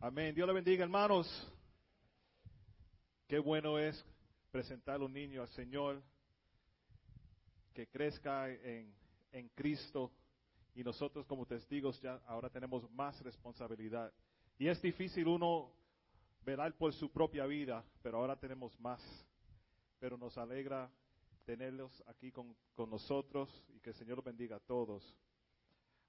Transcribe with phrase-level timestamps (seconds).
[0.00, 0.32] Amén.
[0.32, 1.26] Dios le bendiga, hermanos.
[3.26, 4.06] Qué bueno es
[4.52, 6.00] presentar a un niño al Señor,
[7.74, 8.94] que crezca en,
[9.32, 10.12] en Cristo
[10.72, 14.12] y nosotros como testigos ya ahora tenemos más responsabilidad.
[14.56, 15.72] Y es difícil uno
[16.42, 19.02] velar por su propia vida, pero ahora tenemos más.
[19.98, 20.88] Pero nos alegra
[21.44, 25.02] tenerlos aquí con, con nosotros y que el Señor los bendiga a todos.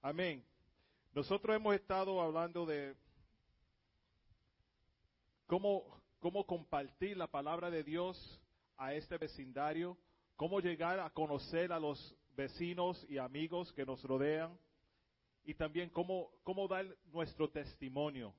[0.04, 0.46] Amén.
[1.12, 2.96] Nosotros hemos estado hablando de
[5.50, 8.40] cómo, compartir la palabra de Dios
[8.78, 9.98] a este vecindario,
[10.36, 14.56] cómo llegar a conocer a los vecinos y amigos que nos rodean
[15.44, 18.34] y también cómo, cómo dar nuestro testimonio.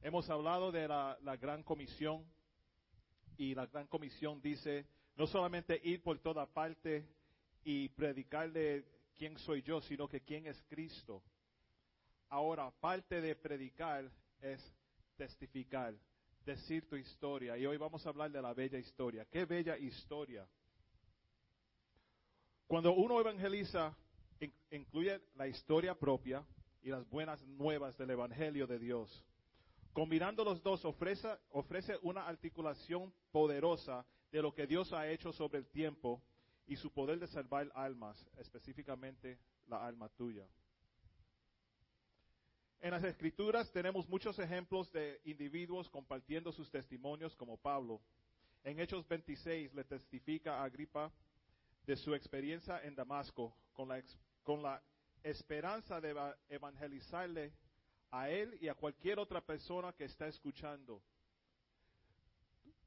[0.00, 2.24] Hemos hablado de la, la gran comisión
[3.36, 4.86] y la gran comisión dice
[5.16, 7.06] no solamente ir por toda parte
[7.62, 8.86] y predicarle
[9.18, 11.22] quién soy yo, sino que quién es Cristo.
[12.30, 14.10] Ahora, parte de predicar
[14.40, 14.74] es
[15.16, 15.94] testificar,
[16.44, 17.56] decir tu historia.
[17.56, 19.24] Y hoy vamos a hablar de la bella historia.
[19.26, 20.46] ¿Qué bella historia?
[22.66, 23.94] Cuando uno evangeliza,
[24.70, 26.44] incluye la historia propia
[26.82, 29.24] y las buenas nuevas del Evangelio de Dios.
[29.92, 35.58] Combinando los dos, ofrece, ofrece una articulación poderosa de lo que Dios ha hecho sobre
[35.58, 36.22] el tiempo
[36.66, 40.46] y su poder de salvar almas, específicamente la alma tuya.
[42.82, 48.00] En las escrituras tenemos muchos ejemplos de individuos compartiendo sus testimonios como Pablo.
[48.64, 51.12] En Hechos 26 le testifica a Agripa
[51.86, 54.02] de su experiencia en Damasco con la,
[54.42, 54.82] con la
[55.22, 56.12] esperanza de
[56.48, 57.52] evangelizarle
[58.10, 61.00] a él y a cualquier otra persona que está escuchando.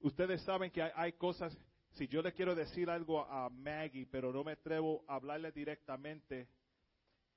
[0.01, 1.57] Ustedes saben que hay, hay, cosas,
[1.91, 6.49] si yo le quiero decir algo a Maggie, pero no me atrevo a hablarle directamente,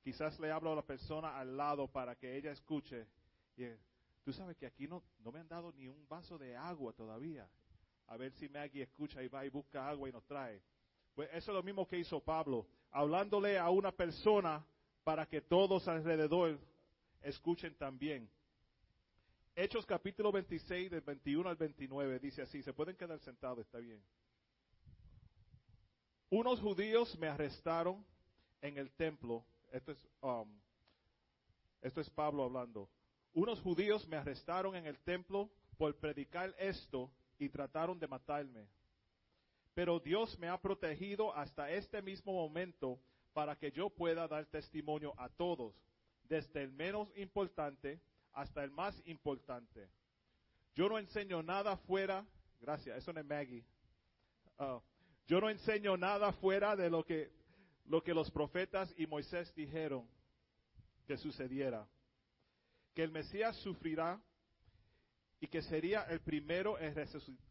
[0.03, 3.07] Quizás le hablo a la persona al lado para que ella escuche.
[3.57, 3.67] Y,
[4.29, 7.49] Tú sabes que aquí no, no me han dado ni un vaso de agua todavía.
[8.09, 10.61] A ver si Maggie escucha y va y busca agua y nos trae.
[11.15, 14.63] Pues eso es lo mismo que hizo Pablo, hablándole a una persona
[15.03, 16.59] para que todos alrededor
[17.23, 18.29] escuchen también.
[19.57, 23.99] Hechos capítulo 26, del 21 al 29, dice así, se pueden quedar sentados, está bien.
[26.29, 28.05] Unos judíos me arrestaron
[28.61, 29.43] en el templo
[29.73, 30.49] esto es, um,
[31.81, 32.89] esto es Pablo hablando.
[33.33, 38.69] Unos judíos me arrestaron en el templo por predicar esto y trataron de matarme.
[39.75, 42.99] Pero Dios me ha protegido hasta este mismo momento
[43.33, 45.75] para que yo pueda dar testimonio a todos,
[46.25, 48.01] desde el menos importante
[48.33, 49.89] hasta el más importante.
[50.75, 52.27] Yo no enseño nada fuera,
[52.61, 53.65] gracias, eso no es Maggie.
[54.59, 54.81] Uh,
[55.29, 57.31] yo no enseño nada fuera de lo que
[57.89, 60.07] lo que los profetas y Moisés dijeron
[61.07, 61.89] que sucediera,
[62.95, 64.21] que el Mesías sufrirá
[65.41, 66.95] y que sería el primero en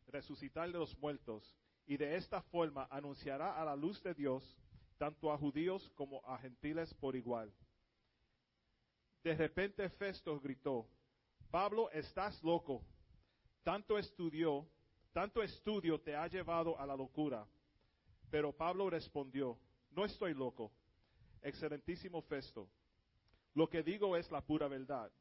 [0.07, 1.55] resucitar de los muertos,
[1.87, 4.43] y de esta forma anunciará a la luz de Dios
[4.97, 7.51] tanto a judíos como a gentiles por igual.
[9.23, 10.87] De repente Festo gritó,
[11.49, 12.83] Pablo, estás loco,
[13.63, 14.67] tanto estudió,
[15.13, 17.47] tanto estudio te ha llevado a la locura.
[18.29, 19.57] Pero Pablo respondió,
[19.97, 20.71] no estoy loco.
[21.41, 22.69] Excelentísimo Festo.
[23.55, 25.11] Lo que digo es la pura verdad.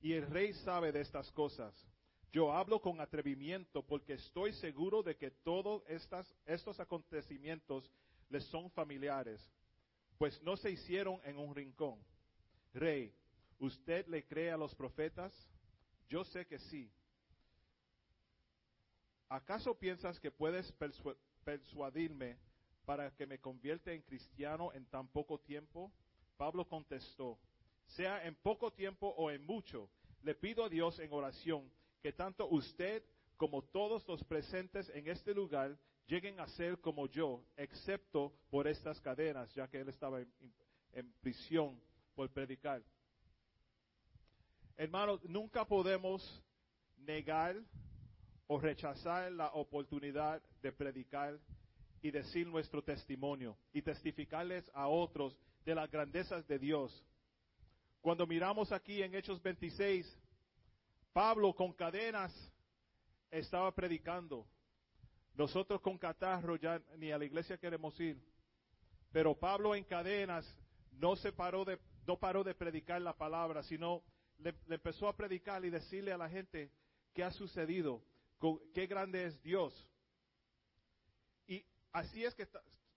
[0.00, 1.74] Y el rey sabe de estas cosas.
[2.32, 5.82] Yo hablo con atrevimiento porque estoy seguro de que todos
[6.46, 7.92] estos acontecimientos
[8.30, 9.46] les son familiares,
[10.16, 12.02] pues no se hicieron en un rincón.
[12.72, 13.14] Rey,
[13.58, 15.30] ¿usted le cree a los profetas?
[16.08, 16.90] Yo sé que sí.
[19.28, 20.72] ¿Acaso piensas que puedes
[21.44, 22.38] persuadirme
[22.84, 25.92] para que me convierta en cristiano en tan poco tiempo?
[26.36, 27.38] Pablo contestó,
[27.86, 29.90] sea en poco tiempo o en mucho,
[30.22, 31.70] le pido a Dios en oración
[32.00, 33.02] que tanto usted
[33.36, 35.76] como todos los presentes en este lugar
[36.06, 41.80] lleguen a ser como yo, excepto por estas cadenas, ya que él estaba en, prisión
[42.14, 42.82] por predicar.
[44.76, 46.42] Hermanos, nunca podemos
[46.98, 47.56] negar
[48.46, 51.38] o rechazar la oportunidad de predicar
[52.02, 57.04] y decir nuestro testimonio y testificarles a otros de las grandezas de Dios.
[58.00, 60.18] Cuando miramos aquí en Hechos 26,
[61.12, 62.32] Pablo con cadenas
[63.30, 64.44] estaba predicando.
[65.34, 68.20] Nosotros con catarro ya ni a la iglesia queremos ir.
[69.12, 70.44] Pero Pablo en cadenas
[70.90, 74.02] no se paró de, no paró de predicar la palabra, sino
[74.38, 76.72] le, le empezó a predicar y decirle a la gente
[77.14, 78.02] qué ha sucedido,
[78.74, 79.88] qué grande es Dios.
[81.92, 82.48] Así es que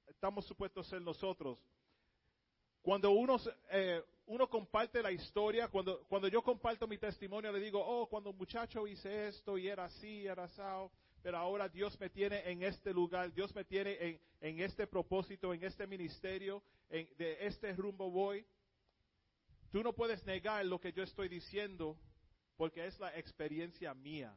[0.07, 1.59] estamos supuestos ser nosotros.
[2.81, 3.37] Cuando uno,
[3.71, 4.01] eh,
[4.49, 9.57] comparte la historia, cuando, yo comparto mi testimonio, le digo, oh, cuando muchacho hice esto
[9.57, 10.61] y era así, era así,
[11.21, 15.63] pero ahora Dios me tiene en este lugar, Dios me tiene en, este propósito, en
[15.63, 18.45] este ministerio, en, de este rumbo voy.
[19.71, 21.97] Tú no puedes negar lo que yo estoy diciendo
[22.55, 24.33] porque es la experiencia mía.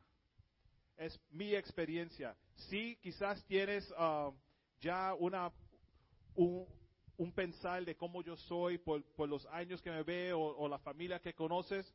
[0.97, 2.35] Es mi experiencia.
[2.71, 4.33] Sí, quizás tienes uh,
[4.81, 5.53] ya una,
[6.35, 6.67] un,
[7.17, 10.69] un, pensar de cómo yo soy por, por los años que me veo o, o,
[10.69, 11.93] la familia que conoces,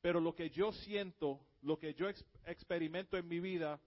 [0.00, 3.80] pero lo que yo siento, lo que yo ex, experimento en mi vida,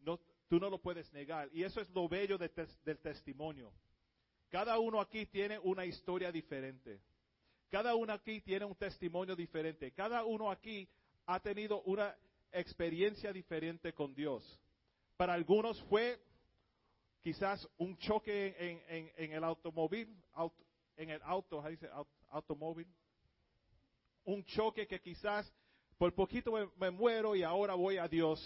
[0.00, 0.18] no,
[0.48, 1.48] tú no lo puedes negar.
[1.52, 3.72] Y eso es lo bello de tes, del testimonio.
[4.50, 7.00] Cada uno aquí tiene una historia diferente.
[7.70, 9.92] Cada uno aquí tiene un testimonio diferente.
[9.92, 10.88] Cada uno aquí
[11.26, 12.16] ha tenido una
[12.52, 14.60] experiencia diferente con Dios.
[15.16, 16.20] Para algunos fue
[17.22, 20.64] quizás un choque en, en, en el automóvil, auto,
[20.96, 21.88] en el auto, dice?
[22.30, 22.86] automóvil.
[24.24, 25.52] Un choque que quizás
[26.00, 28.40] por poquito me, muero y ahora voy a Dios.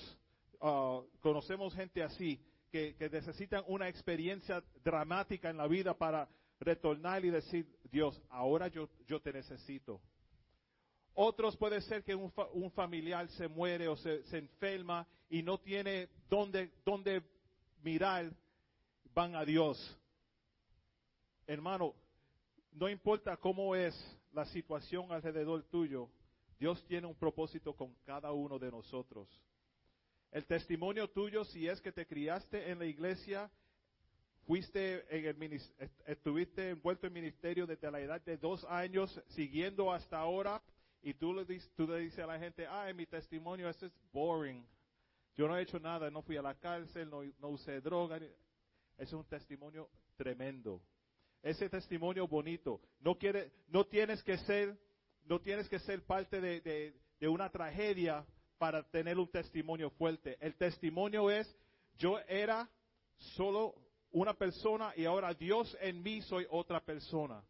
[0.61, 6.29] Uh, conocemos gente así, que, que necesitan una experiencia dramática en la vida para
[6.59, 8.89] retornar y decir, Dios, ahora yo,
[9.23, 10.01] te necesito.
[11.13, 15.45] Otros puede ser que un, fa, un familiar se muere o se, se, enferma y
[15.45, 17.23] no tiene dónde, dónde
[17.85, 18.33] mirar,
[19.15, 19.79] van a Dios.
[21.47, 21.95] Hermano,
[22.73, 23.95] no importa cómo es
[24.33, 26.11] la situación alrededor tuyo,
[26.59, 29.29] Dios tiene un propósito con cada uno de nosotros.
[30.33, 33.51] El testimonio tuyo, si es que te criaste en la iglesia,
[34.47, 35.61] fuiste en el,
[36.07, 40.61] estuviste envuelto en ministerio desde la edad de dos años, siguiendo hasta ahora,
[41.03, 41.45] y tú le,
[41.77, 44.67] tú le dices a la gente, ah, mi testimonio ese es boring.
[45.37, 48.19] Yo no he hecho nada, no fui a la cárcel, no, no usé droga.
[48.99, 50.81] Es un testimonio tremendo.
[51.43, 52.81] Ese testimonio bonito.
[53.01, 54.77] No quiere, no tienes que ser,
[55.25, 58.25] no tienes que ser parte de, de una tragedia
[58.59, 60.37] para tener un testimonio fuerte.
[60.41, 61.55] El testimonio es,
[61.97, 62.71] yo era
[63.19, 63.75] solo
[64.11, 67.45] una persona y ahora Dios en mí soy otra persona.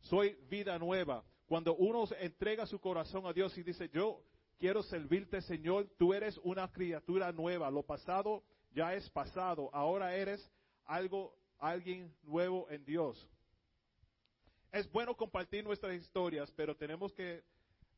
[0.00, 1.24] Soy vida nueva.
[1.46, 4.22] Cuando uno entrega su corazón a Dios y dice, yo
[4.58, 7.70] quiero servirte, Señor, tú eres una criatura nueva.
[7.70, 8.42] Lo pasado
[8.72, 9.70] ya es pasado.
[9.72, 10.50] Ahora eres
[10.84, 13.28] algo, alguien nuevo en Dios.
[14.72, 17.44] Es bueno compartir nuestras historias, pero tenemos que,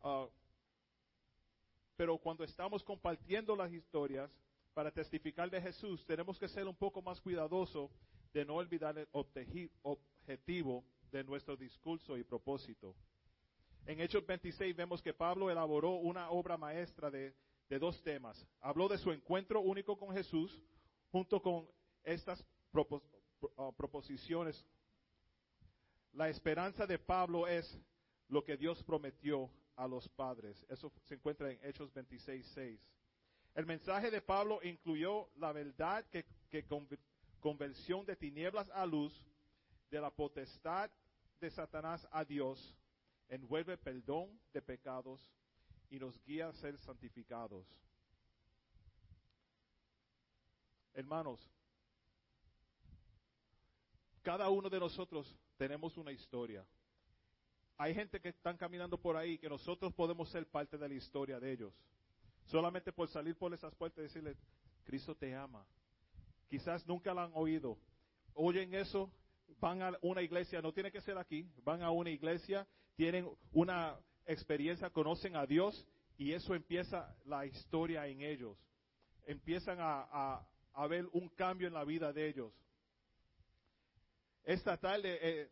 [0.03, 0.27] uh,
[1.97, 4.31] pero cuando estamos compartiendo las historias
[4.75, 7.91] para testificar de Jesús, tenemos que ser un poco más cuidadosos
[8.35, 12.95] de no olvidar el objetivo de nuestro discurso y propósito.
[13.87, 17.35] En Hechos 26 vemos que Pablo elaboró una obra maestra de,
[17.71, 18.47] de dos temas.
[18.61, 20.61] Habló de su encuentro único con Jesús
[21.11, 21.67] junto con
[22.03, 22.45] estas
[22.77, 23.03] propos,
[23.57, 24.63] uh, proposiciones.
[26.13, 27.81] La esperanza de Pablo es
[28.29, 30.63] lo que Dios prometió a los padres.
[30.69, 32.81] Eso se encuentra en Hechos 26, 6.
[33.55, 36.67] El mensaje de Pablo incluyó la verdad que, que
[37.41, 39.25] conversión de tinieblas a luz,
[39.91, 40.91] de la potestad
[41.41, 42.77] de Satanás a Dios,
[43.29, 45.33] envuelve perdón de pecados
[45.89, 47.67] y nos guía a ser santificados.
[50.93, 51.56] Hermanos,
[54.27, 56.67] cada uno de nosotros tenemos una historia.
[57.79, 61.39] Hay gente que están caminando por ahí que nosotros podemos ser parte de la historia
[61.39, 61.73] de ellos.
[62.47, 64.37] Solamente por salir por esas puertas y decirle,
[64.83, 65.65] Cristo te ama.
[66.49, 67.79] Quizás nunca la han oído.
[68.35, 69.13] Oyen eso,
[69.61, 73.97] van a una iglesia, no tiene que ser aquí, van a una iglesia tienen una
[74.25, 75.87] experiencia, conocen a Dios
[76.19, 78.59] y eso empieza la historia en ellos.
[79.25, 82.53] Empiezan a, a, a ver un cambio en la vida de ellos.
[84.47, 85.51] Esta tarde eh,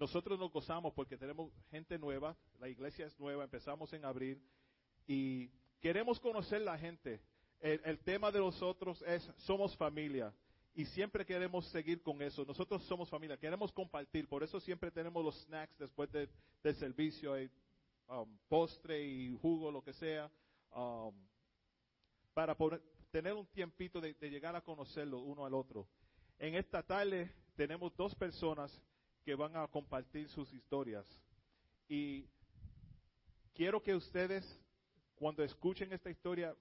[0.00, 4.42] nosotros nos gozamos porque tenemos gente nueva, la iglesia es nueva, empezamos en abril
[5.06, 7.20] y queremos conocer la gente.
[7.60, 10.34] El, tema de nosotros es somos familia
[10.74, 12.46] y siempre queremos seguir con eso.
[12.46, 16.26] Nosotros somos familia, queremos compartir, por eso siempre tenemos los snacks después de,
[16.62, 17.50] del servicio, hay,
[18.08, 20.30] um, postre y jugo, lo que sea,
[20.74, 21.14] um,
[22.32, 25.86] para poder, tener un tiempito de, de llegar a conocerlo uno al otro.
[26.38, 28.80] En esta tarde tenemos dos personas
[29.24, 31.06] que van a compartir sus historias.
[31.88, 32.26] Y
[33.54, 34.60] quiero que ustedes,
[35.14, 36.54] cuando escuchen esta historia,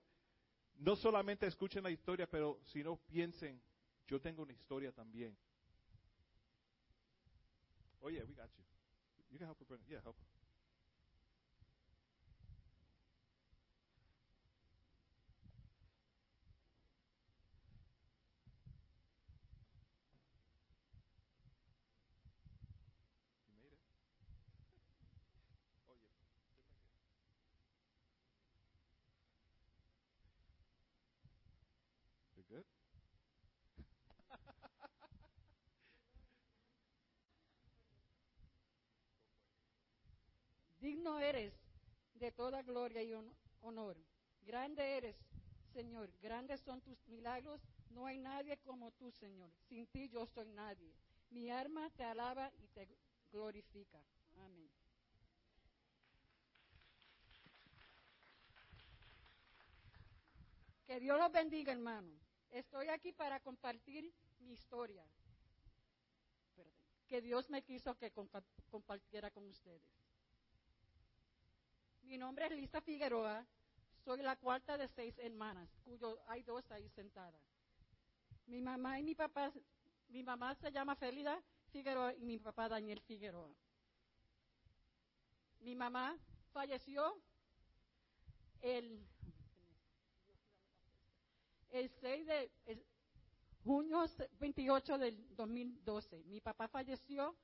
[0.75, 3.61] no solamente escuchen la historia, pero sino piensen
[4.07, 5.35] yo tengo una historia también.
[8.01, 8.63] Oh yeah, we got you.
[9.31, 9.79] You can help her.
[9.87, 10.17] Yeah, help.
[40.79, 41.53] Digno eres
[42.15, 43.13] de toda gloria y
[43.61, 43.97] honor.
[44.41, 45.15] Grande eres,
[45.73, 46.11] Señor.
[46.21, 47.61] Grandes son tus milagros.
[47.89, 49.49] No hay nadie como tú, Señor.
[49.69, 50.93] Sin ti yo soy nadie.
[51.29, 52.87] Mi alma te alaba y te
[53.31, 53.99] glorifica.
[54.37, 54.69] Amén.
[60.85, 62.22] Que Dios los bendiga, hermano.
[62.53, 65.03] Estoy aquí para compartir mi historia.
[67.07, 68.11] Que Dios me quiso que
[68.69, 69.81] compartiera con ustedes.
[72.03, 73.43] Mi nombre es Lisa Figueroa.
[74.05, 77.41] Soy la cuarta de seis hermanas, cuyo hay dos ahí sentadas.
[78.45, 79.51] Mi mamá y mi papá,
[80.09, 81.41] mi mamá se llama Felida
[81.71, 83.51] Figueroa y mi papá Daniel Figueroa.
[85.61, 86.19] Mi mamá
[86.51, 87.19] falleció
[88.61, 89.03] el
[91.73, 92.51] el 6 de
[93.63, 94.05] junio
[94.39, 96.23] 28 del 2012.
[96.25, 97.35] Mi papá falleció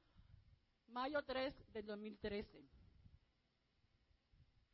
[0.89, 2.63] mayo 3 del 2013.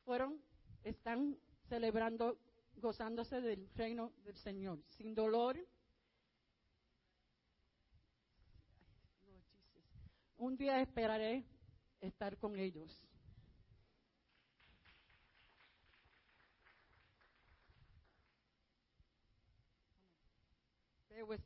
[0.03, 0.41] Fueron,
[0.83, 1.38] están
[1.69, 2.38] celebrando,
[2.75, 5.57] gozándose del reino del Señor, sin dolor.
[10.38, 11.45] Un día esperaré
[12.01, 13.04] estar con ellos.
[21.24, 21.39] With.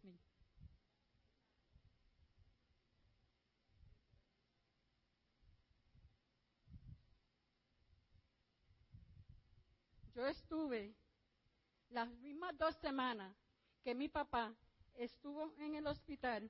[10.16, 10.94] Yo estuve
[11.92, 13.34] las mismas dos semanas
[13.84, 14.54] que mi papá
[14.96, 16.50] estuvo en el hospital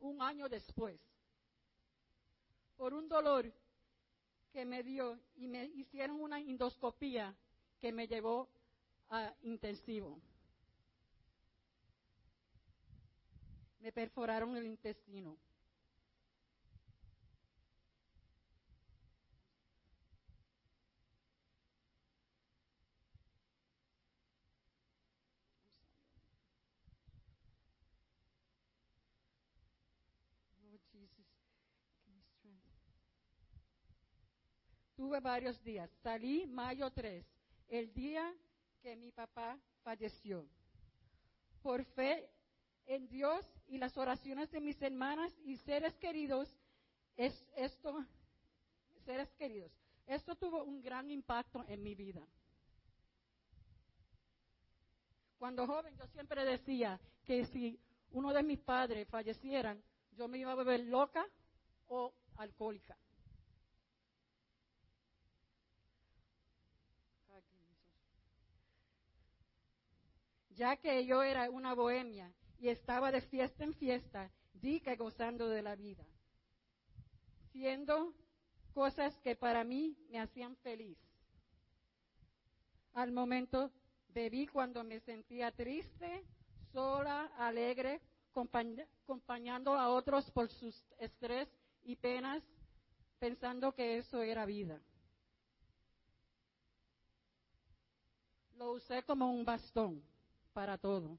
[0.00, 0.98] un año después
[2.76, 3.52] por un dolor
[4.52, 7.36] que me dio y me hicieron una endoscopía
[7.80, 8.48] que me llevó
[9.08, 10.20] a intensivo.
[13.82, 15.36] Me perforaron el intestino.
[34.94, 35.90] Tuve varios días.
[36.04, 37.26] Salí mayo 3,
[37.66, 38.32] el día
[38.80, 40.46] que mi papá falleció.
[41.60, 42.31] Por fe
[42.86, 46.54] en Dios y las oraciones de mis hermanas y seres queridos,
[47.16, 48.04] es esto,
[49.04, 49.72] seres queridos,
[50.06, 52.26] esto tuvo un gran impacto en mi vida.
[55.38, 57.80] Cuando joven yo siempre decía que si
[58.12, 61.26] uno de mis padres fallecieran, yo me iba a beber loca
[61.88, 62.96] o alcohólica.
[70.50, 72.30] Ya que yo era una bohemia
[72.62, 76.04] y estaba de fiesta en fiesta, dica gozando de la vida,
[77.50, 78.14] siendo
[78.72, 80.96] cosas que para mí me hacían feliz.
[82.94, 83.72] Al momento
[84.10, 86.24] bebí cuando me sentía triste,
[86.72, 88.00] sola, alegre,
[88.30, 91.48] acompañando a otros por sus estrés
[91.82, 92.44] y penas,
[93.18, 94.80] pensando que eso era vida.
[98.56, 100.00] Lo usé como un bastón
[100.52, 101.18] para todo.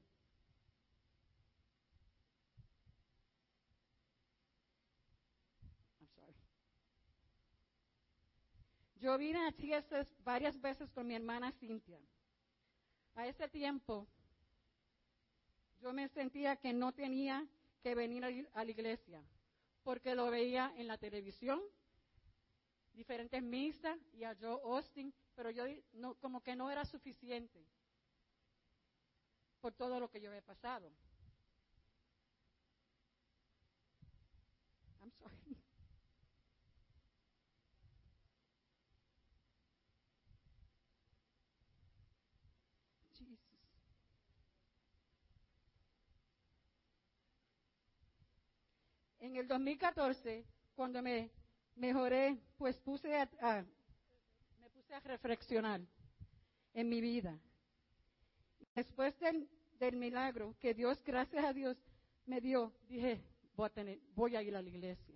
[9.04, 12.00] Yo vine a Chiesas varias veces con mi hermana Cintia.
[13.14, 14.08] A ese tiempo,
[15.82, 17.46] yo me sentía que no tenía
[17.82, 19.22] que venir a la iglesia,
[19.82, 21.60] porque lo veía en la televisión,
[22.94, 27.62] diferentes misas y a Joe Austin, pero yo no, como que no era suficiente
[29.60, 30.90] por todo lo que yo he pasado.
[49.24, 50.44] En el 2014,
[50.76, 51.30] cuando me
[51.76, 53.64] mejoré, pues puse a,
[54.60, 55.80] me puse a reflexionar
[56.74, 57.40] en mi vida.
[58.74, 61.74] Después del, milagro que Dios, gracias a Dios,
[62.26, 63.24] me dio, dije,
[63.56, 65.14] voy a, tener, voy a ir a la iglesia.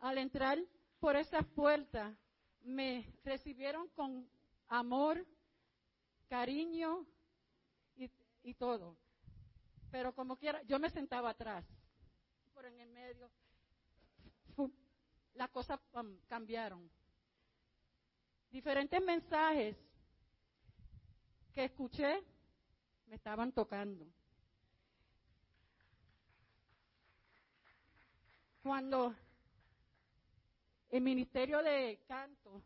[0.00, 0.58] Al entrar
[0.98, 2.16] por esa puerta,
[2.64, 4.28] me recibieron con
[4.66, 5.24] amor,
[6.28, 7.06] cariño
[8.42, 8.96] y todo.
[9.92, 11.64] Pero como quiera, yo me sentaba atrás
[12.66, 13.30] en el medio,
[15.34, 15.78] las cosas
[16.26, 16.90] cambiaron.
[18.50, 19.76] Diferentes mensajes
[21.54, 22.22] que escuché
[23.06, 24.06] me estaban tocando.
[28.62, 29.14] Cuando
[30.90, 32.62] el ministerio de canto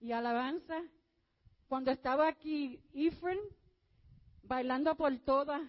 [0.00, 0.82] y alabanza,
[1.68, 3.38] cuando estaba aquí Efren
[4.42, 5.60] bailando por toda,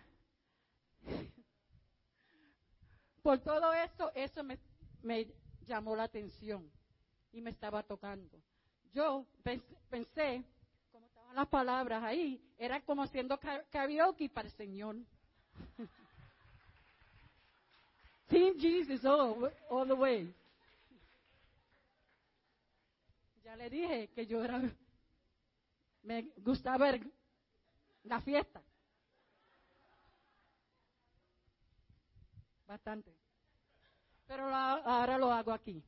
[3.22, 4.58] por todo esto, eso me,
[5.04, 5.28] me
[5.66, 6.70] llamó la atención
[7.32, 8.38] y me estaba tocando.
[8.94, 9.26] Yo
[9.90, 10.44] pensé,
[10.92, 14.96] como estaban las palabras ahí, era como haciendo karaoke para el Señor.
[18.28, 20.34] Team Jesus all, all the way.
[23.44, 24.62] Ya le dije que yo era,
[26.04, 26.92] me gustaba
[28.04, 28.62] la fiesta.
[32.72, 33.14] Bastante.
[34.28, 35.84] Pero ahora lo hago aquí.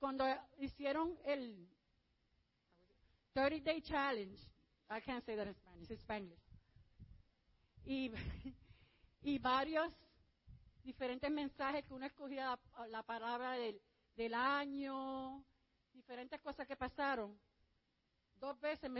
[0.00, 0.24] cuando
[0.58, 1.68] hicieron el
[3.34, 4.40] 30 Day Challenge,
[4.88, 6.40] I can't say that in Spanish, it's Spanish.
[7.84, 8.10] Y,
[9.22, 9.92] y varios
[10.82, 12.58] diferentes mensajes que uno escogía
[12.88, 13.80] la, palabra del,
[14.16, 15.44] del, año,
[15.92, 17.38] diferentes cosas que pasaron.
[18.36, 18.90] Dos veces,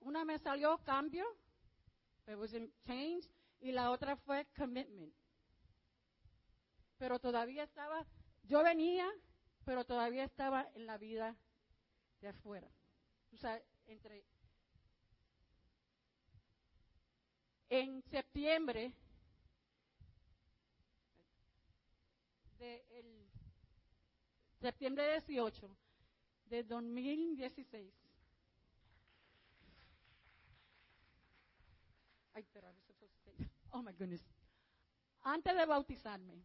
[0.00, 1.26] una me salió cambio,
[2.26, 2.52] it was
[2.86, 3.28] change,
[3.60, 5.14] y la otra fue commitment.
[6.96, 8.06] Pero todavía estaba,
[8.44, 9.12] yo venía
[9.68, 11.36] pero todavía estaba en la vida
[12.22, 12.70] de afuera.
[13.34, 14.24] O sea, entre
[17.68, 18.94] en septiembre
[22.58, 23.28] de el
[24.60, 25.70] septiembre 18
[26.46, 27.94] de 2016
[32.38, 32.68] Ay, pero
[33.72, 34.24] oh my goodness.
[35.22, 36.40] Antes de bautizarme,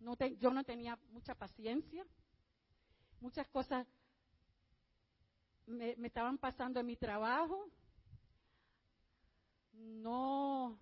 [0.00, 2.06] no yo no tenía mucha paciencia.
[3.20, 3.86] Muchas cosas
[5.66, 7.68] me, estaban pasando en mi trabajo,
[9.74, 10.78] no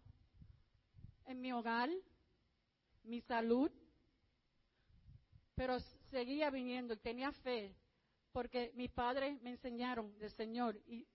[1.26, 1.90] en mi hogar,
[3.02, 3.72] mi salud,
[5.54, 5.78] pero
[6.10, 7.74] seguía viniendo y tenía fe
[8.32, 11.06] porque mis padres me enseñaron del Señor y,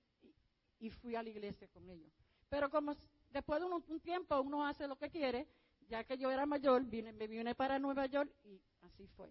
[1.02, 2.14] fui a la iglesia con ellos.
[2.48, 2.96] Pero como
[3.30, 5.46] después de un, tiempo uno hace lo que quiere,
[5.90, 9.30] ya que yo era mayor, vine, me vine para Nueva York y así fue.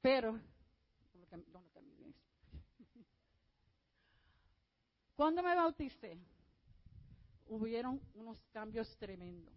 [0.00, 0.40] Pero
[5.14, 6.16] cuando me bauticé,
[7.48, 9.54] hubieron unos cambios tremendos.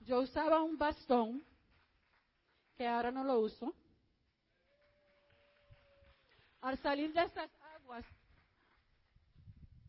[0.00, 1.44] Yo usaba un bastón,
[2.78, 3.74] que ahora no lo uso.
[6.60, 8.06] Al salir de esas aguas,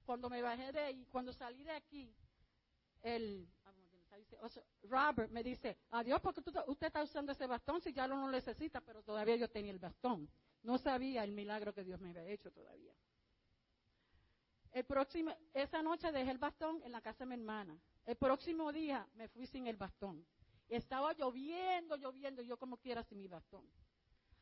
[0.06, 2.12] cuando me bajé de ahí, cuando salí de aquí,
[3.04, 3.48] el
[4.84, 8.82] Robert me dice, adiós porque usted está usando ese bastón si ya lo no necesita,
[8.82, 10.28] pero todavía yo tenía el bastón.
[10.64, 12.94] No sabía el milagro que Dios me había hecho todavía.
[14.72, 17.80] El próximo, esa noche dejé el bastón en la casa de mi hermana.
[18.06, 20.26] El próximo día me fui sin el bastón.
[20.70, 23.64] Estaba lloviendo, lloviendo, yo como quiera sin mi bastón.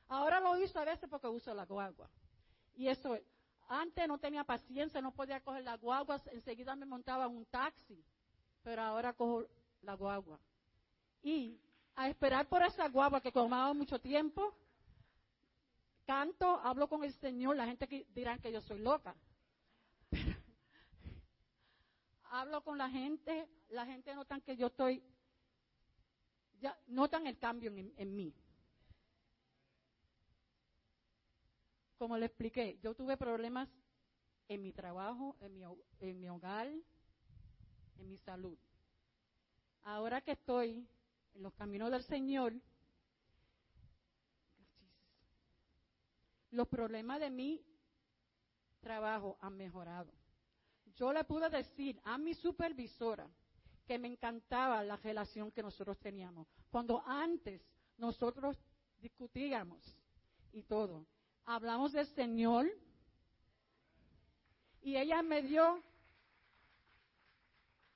[0.09, 2.09] Ahora lo uso a veces porque uso la guagua.
[2.75, 3.17] Y eso,
[3.67, 8.03] antes no tenía paciencia, no podía coger la guagua, enseguida me montaba un taxi.
[8.63, 9.45] Pero ahora cojo
[9.81, 10.39] la guagua.
[11.23, 11.59] Y
[11.95, 14.53] a esperar por esa guagua que tomaba mucho tiempo,
[16.05, 19.15] canto, hablo con el Señor, la gente que dirán que yo soy loca.
[22.29, 25.03] hablo con la gente, la gente notan que yo estoy,
[26.59, 28.33] ya notan el cambio en, mí.
[31.97, 33.69] Como le expliqué, yo tuve problemas
[34.47, 35.63] en mi trabajo, en mi,
[35.99, 38.57] en mi hogar, en mi salud
[39.87, 40.85] ahora que estoy
[41.33, 42.53] en los caminos del Señor,
[46.51, 47.65] los problemas de mi
[48.81, 50.11] trabajo han mejorado.
[50.95, 53.29] Yo le pude decir a mi supervisora
[53.87, 56.47] que me encantaba la relación que nosotros teníamos.
[56.69, 57.61] Cuando antes
[57.97, 58.57] nosotros
[58.99, 59.81] discutíamos
[60.51, 61.07] y todo,
[61.45, 62.67] hablamos del Señor
[64.81, 65.81] y ella me dio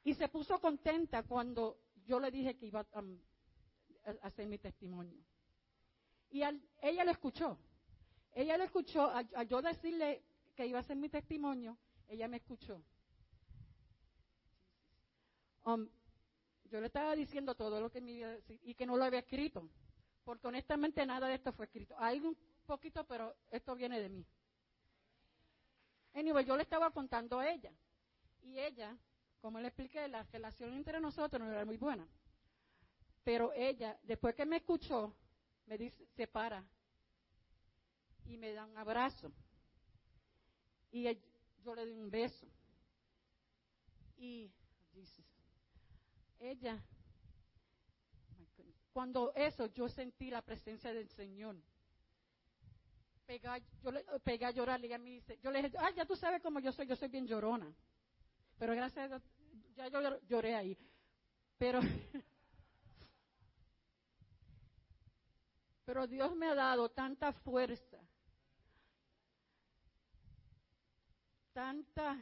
[0.04, 3.19] y se puso contenta cuando yo le dije que iba um,
[4.06, 5.21] a hacer mi testimonio.
[6.32, 6.41] Y
[6.82, 7.60] ella lo escuchó.
[8.34, 10.23] Ella lo escuchó, a, yo decirle
[10.56, 11.77] que iba a hacer mi testimonio,
[12.08, 12.82] ella me escuchó.
[15.65, 15.88] Um,
[16.65, 19.04] yo le estaba diciendo todo lo que me iba a decir y que no lo
[19.04, 19.69] había escrito,
[20.24, 21.95] porque honestamente nada de esto fue escrito.
[21.97, 24.26] Hay un poquito, pero esto viene de mí.
[26.13, 27.71] Anyway, yo le estaba contando a ella.
[28.41, 28.97] Y ella
[29.41, 32.08] como le expliqué, la relación entre nosotros no era muy buena.
[33.24, 35.15] Pero ella, después que me escuchó,
[35.65, 36.63] me dice, se para
[38.26, 39.32] y me da un abrazo.
[40.91, 41.04] Y
[41.63, 42.47] yo le doy un beso.
[44.17, 44.52] Y
[44.93, 45.24] dice,
[46.41, 46.82] ella,
[48.93, 51.56] cuando eso yo sentí la presencia del Señor.
[53.25, 56.15] Pegué, yo le pegué a llorar ella me dice, yo le dije, ay, ya tú
[56.15, 57.73] sabes cómo yo soy, yo soy bien llorona.
[58.60, 59.21] Pero gracias a Dios,
[59.75, 60.77] ya yo llor- lloré ahí.
[61.58, 61.80] Pero,
[65.86, 67.97] pero Dios me ha dado tanta fuerza,
[71.54, 72.17] tanta,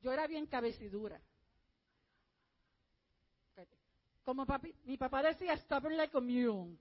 [0.00, 1.20] yo era bien cabecidura.
[4.24, 6.76] Como papi, mi papá decía, stubborn like a mule.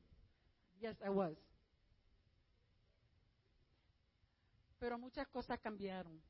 [0.80, 1.38] Yes, I was.
[4.80, 6.22] Pero muchas cosas cambiaron.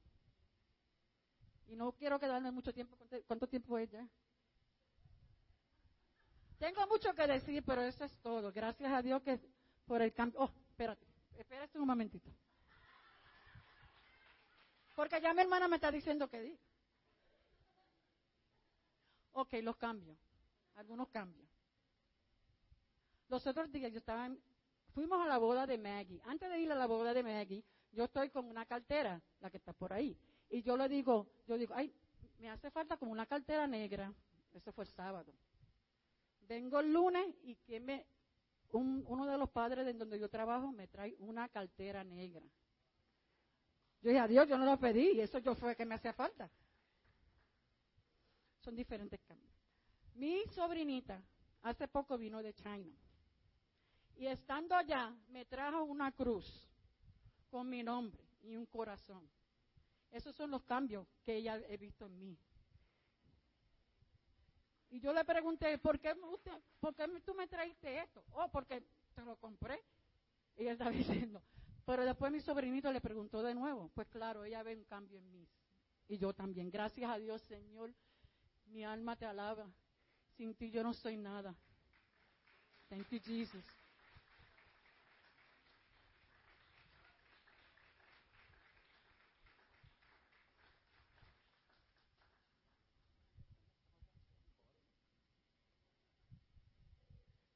[1.68, 2.96] Y no quiero quedarme mucho tiempo.
[2.98, 4.08] ¿Cuánto- ¿Cuánto tiempo es ya?
[6.58, 8.52] Tengo mucho que decir, pero eso es todo.
[8.52, 9.40] Gracias a Dios que
[9.86, 10.42] por el cambio.
[10.42, 11.06] Oh, espérate,
[11.38, 12.30] espérate un momentito.
[14.96, 16.60] Porque ya mi hermana me está diciendo que diga.
[19.34, 20.18] Ok, los cambios.
[20.80, 21.50] Algunos cambios.
[23.28, 24.42] Los otros días yo estaba, en-
[24.94, 26.22] fuimos a la boda de Maggie.
[26.24, 27.62] Antes de ir a la boda de Maggie,
[27.92, 30.18] yo estoy con una cartera, la que está por ahí.
[30.50, 31.94] Y yo le digo, yo digo, ay,
[32.40, 34.14] me hace falta como una cartera negra.
[34.54, 35.34] Eso fue el sábado.
[36.48, 38.06] Vengo el lunes y que me,
[38.72, 42.46] un- uno de los padres de donde yo trabajo me trae una cartera negra.
[44.02, 46.50] Yo dije, adiós, yo no lo pedí y eso yo fue que me hacía falta.
[48.62, 49.59] Son diferentes cambios.
[50.16, 51.22] Mi sobrinita
[51.62, 52.96] hace poco vino de China
[54.16, 56.46] y estando allá me trajo una cruz
[57.50, 59.28] con mi nombre y un corazón.
[60.12, 62.38] Esos son los cambios que ella he visto en mí.
[64.90, 68.24] Y yo le pregunté, ¿por qué, usted- por qué tú me traiste esto?
[68.34, 69.80] Oh, porque te lo compré.
[70.58, 70.90] Y ella estaba
[71.30, 71.42] diciendo.
[71.86, 73.90] Pero después mi sobrinito le preguntó de nuevo.
[73.94, 75.48] Pues claro, ella ve un cambio en mí.
[76.08, 76.72] Y yo también.
[76.72, 77.94] Gracias a Dios, Señor.
[78.66, 79.72] Mi alma te alaba.
[80.40, 81.54] Sin ti yo no soy nada.
[82.88, 83.66] Thank you, Jesus.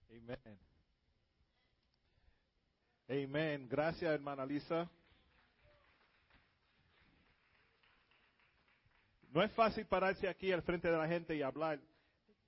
[0.09, 0.59] Amén.
[3.07, 3.69] Amén.
[3.69, 4.91] Gracias, hermana Lisa.
[9.31, 11.79] No es fácil pararse aquí al frente de la gente y hablar.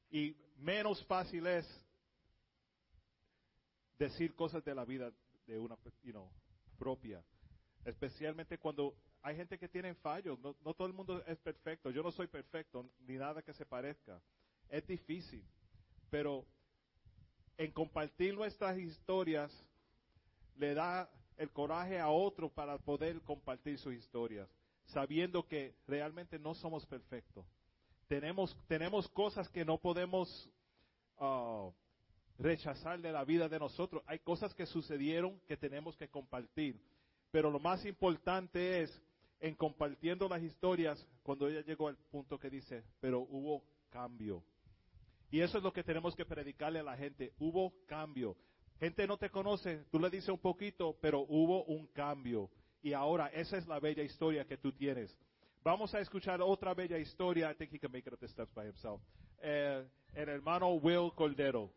[0.10, 1.68] Y menos fácil es
[3.98, 5.12] decir cosas de la vida
[5.48, 6.30] de una you know,
[6.78, 7.24] propia.
[7.84, 10.40] Especialmente cuando hay gente que tiene fallos.
[10.40, 11.90] No, no todo el mundo es perfecto.
[11.90, 14.22] Yo no soy perfecto, ni nada que se parezca.
[14.70, 15.44] Es difícil.
[16.12, 16.46] Pero
[17.58, 19.52] en compartir nuestras historias
[20.58, 24.48] le da el coraje a otro para poder compartir sus historias,
[24.86, 27.46] sabiendo que realmente no somos perfectos.
[28.08, 30.50] Tenemos, tenemos cosas que no podemos
[31.18, 31.70] ah,
[32.38, 34.04] rechazar de la vida de nosotros.
[34.06, 36.80] Hay cosas que sucedieron que tenemos que compartir.
[37.32, 39.02] Pero lo más importante es,
[39.40, 44.44] en compartiendo las historias, cuando ella llegó al punto que dice, pero hubo cambio.
[45.32, 47.34] Y eso es lo que tenemos que predicarle a la gente.
[47.40, 48.38] Hubo cambio.
[48.80, 52.50] Gente no te conoce, tú le dices un poquito, pero hubo un cambio.
[52.82, 55.18] Y ahora esa es la bella historia que tú tienes.
[55.66, 57.50] Vamos a escuchar otra bella historia.
[57.50, 59.02] I think he can make it up the steps by himself.
[59.42, 61.72] Eh, el hermano Will Cordero.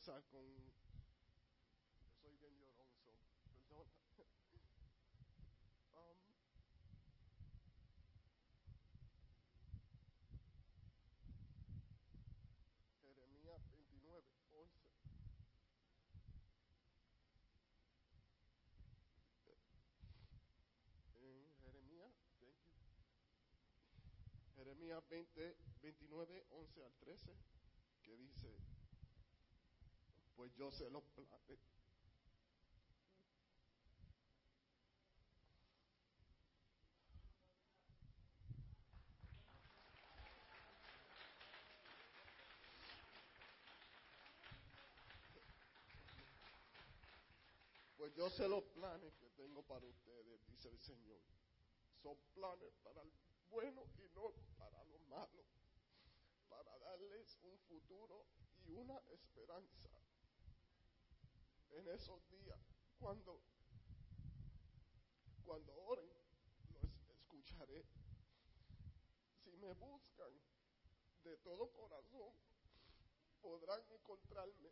[0.00, 0.46] Con.
[2.22, 3.12] Soy bien llorón, so,
[3.52, 3.92] perdona.
[5.92, 6.16] Um,
[13.02, 14.88] Jeremías 29, 11.
[21.18, 22.70] en Jeremías, thank you.
[24.54, 27.36] Jeremías 20, 29, 11 al 13,
[28.02, 28.62] que dice,
[30.40, 31.60] pues yo sé los planes.
[47.98, 51.20] Pues yo sé los planes que tengo para ustedes, dice el Señor.
[52.02, 53.12] Son planes para el
[53.50, 55.44] bueno y no para lo malo,
[56.48, 58.24] para darles un futuro
[58.64, 59.99] y una esperanza.
[61.70, 62.58] En esos días,
[62.98, 63.40] cuando,
[65.44, 66.10] cuando oren,
[66.72, 67.84] los escucharé.
[69.42, 70.32] Si me buscan
[71.24, 72.32] de todo corazón,
[73.40, 74.70] podrán encontrarme.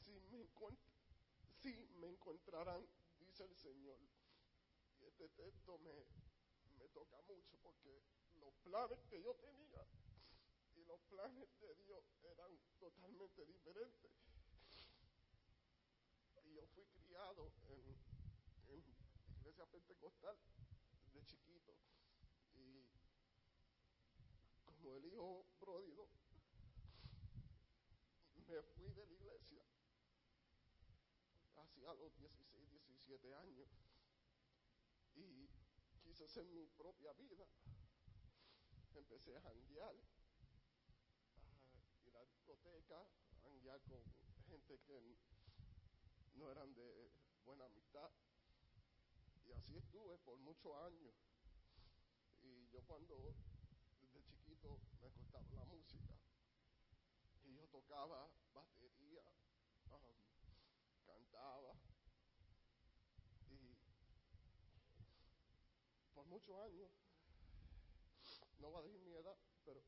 [0.00, 0.48] Si me,
[1.60, 2.86] si me encontrarán,
[3.18, 3.98] dice el Señor.
[5.00, 5.92] Y este texto me,
[6.78, 8.02] me toca mucho porque
[8.40, 9.86] los planes que yo tenía
[10.76, 14.29] y los planes de Dios eran totalmente diferentes.
[17.10, 17.98] En,
[18.68, 18.84] en
[19.36, 20.38] iglesia pentecostal
[21.12, 21.76] de chiquito.
[22.54, 22.86] Y
[24.64, 26.08] como el hijo pródigo,
[28.46, 29.64] me fui de la iglesia
[31.56, 33.68] hacia los 16, 17 años
[35.16, 35.50] y
[36.04, 37.46] quise hacer mi propia vida.
[38.94, 39.96] Empecé a janguear,
[41.96, 44.00] a ir a discoteca, a janguear con
[44.48, 45.16] gente que
[46.40, 47.10] no eran de
[47.44, 48.10] buena amistad.
[49.46, 51.14] Y así estuve por muchos años.
[52.42, 53.34] Y yo cuando
[54.00, 56.14] desde chiquito me costaba la música.
[57.44, 59.22] Y yo tocaba batería,
[61.04, 61.74] cantaba.
[63.50, 63.76] Y
[66.14, 66.90] por muchos años,
[68.60, 69.82] no voy a decir mi edad, pero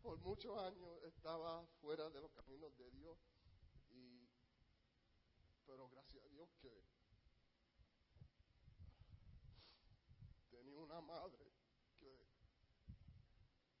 [0.00, 3.18] por muchos años estaba fuera de los caminos de Dios.
[5.68, 6.82] Pero gracias a Dios que
[10.50, 11.52] tenía una madre
[12.00, 12.26] que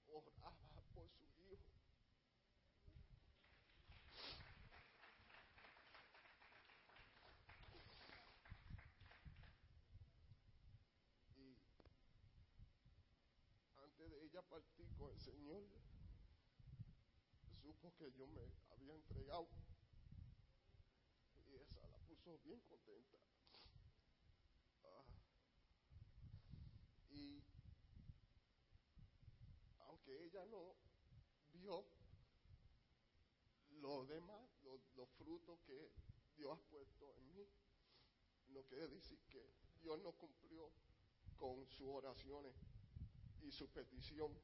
[0.06, 1.64] oraba por su hijo.
[11.38, 11.56] Y
[13.82, 15.62] antes de ella partir con el Señor,
[17.62, 18.42] supo que yo me
[18.74, 19.48] había entregado
[22.36, 23.16] bien contenta.
[24.84, 25.04] Ah,
[27.10, 27.42] y
[29.78, 30.76] aunque ella no
[31.54, 31.84] vio
[33.80, 35.90] lo demás, los, los frutos que
[36.36, 37.48] Dios ha puesto en mí,
[38.48, 40.70] no quiere decir que Dios no cumplió
[41.36, 42.54] con sus oraciones
[43.40, 44.36] y su petición.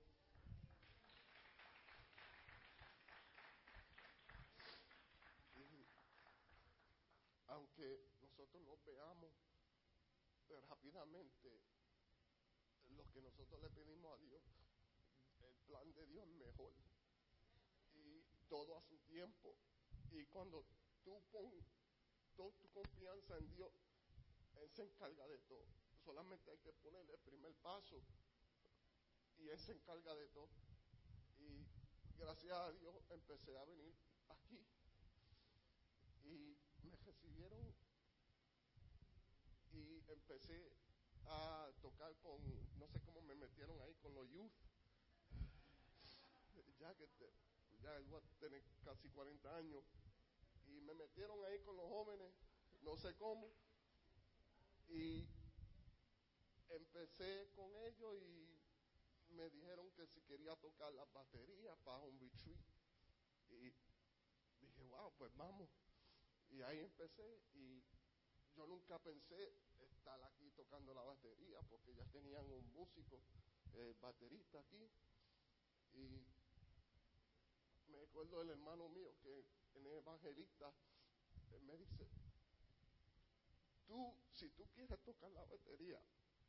[5.55, 5.87] Y
[7.65, 9.33] aunque nosotros no veamos
[10.51, 11.63] eh, rápidamente
[12.91, 14.43] lo que nosotros le pedimos a Dios,
[15.41, 16.73] el plan de Dios es mejor.
[17.95, 19.57] Y todo a su tiempo.
[20.11, 20.67] Y cuando
[21.03, 21.65] tú pones
[22.37, 23.73] toda tu confianza en Dios,
[24.57, 25.67] Él se encarga de todo.
[26.05, 28.03] Solamente hay que ponerle el primer paso
[29.39, 30.51] y Él se encarga de todo.
[31.39, 31.67] Y
[32.19, 33.95] gracias a Dios empecé a venir
[34.29, 34.61] aquí.
[36.25, 36.97] Y me
[39.73, 40.73] y empecé
[41.27, 42.39] a tocar con,
[42.79, 44.53] no sé cómo me metieron ahí con los youth.
[46.81, 47.31] Ya que te,
[47.83, 49.85] ya a tener casi 40 años.
[50.67, 52.31] Y me metieron ahí con los jóvenes,
[52.83, 53.49] no sé cómo.
[54.89, 55.27] Y
[56.69, 62.59] empecé con ellos y me dijeron que si quería tocar las baterías para un retreat.
[63.51, 63.73] Y
[64.61, 65.84] dije, wow, pues vamos.
[66.55, 67.83] Y ahí empecé y
[68.55, 73.21] yo nunca pensé estar aquí tocando la batería porque ya tenían un músico
[73.75, 74.89] eh, baterista aquí.
[75.95, 76.25] Y
[77.91, 80.73] me acuerdo del hermano mío que en el evangelista
[81.51, 82.09] él me dice,
[83.89, 86.01] tú, si tú quieres tocar la batería,